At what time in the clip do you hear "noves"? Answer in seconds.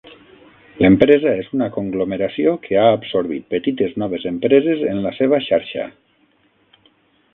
4.05-4.27